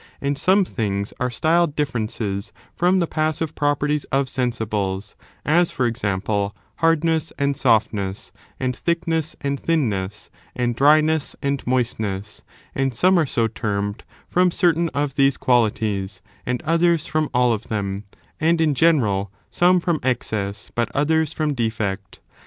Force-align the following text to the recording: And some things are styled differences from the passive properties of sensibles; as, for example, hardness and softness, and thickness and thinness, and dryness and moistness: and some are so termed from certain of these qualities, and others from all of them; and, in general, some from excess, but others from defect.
And 0.19 0.35
some 0.35 0.65
things 0.65 1.13
are 1.19 1.29
styled 1.29 1.75
differences 1.75 2.51
from 2.73 2.97
the 2.97 3.05
passive 3.05 3.53
properties 3.53 4.03
of 4.05 4.25
sensibles; 4.25 5.13
as, 5.45 5.69
for 5.69 5.85
example, 5.85 6.55
hardness 6.77 7.31
and 7.37 7.55
softness, 7.55 8.31
and 8.59 8.75
thickness 8.75 9.35
and 9.41 9.59
thinness, 9.59 10.31
and 10.55 10.75
dryness 10.75 11.35
and 11.43 11.61
moistness: 11.67 12.41
and 12.73 12.95
some 12.95 13.19
are 13.19 13.27
so 13.27 13.47
termed 13.47 14.03
from 14.27 14.49
certain 14.49 14.89
of 14.89 15.13
these 15.13 15.37
qualities, 15.37 16.23
and 16.47 16.63
others 16.63 17.05
from 17.05 17.29
all 17.31 17.53
of 17.53 17.67
them; 17.67 18.05
and, 18.39 18.59
in 18.59 18.73
general, 18.73 19.31
some 19.51 19.79
from 19.79 19.99
excess, 20.01 20.71
but 20.73 20.89
others 20.95 21.31
from 21.31 21.53
defect. 21.53 22.21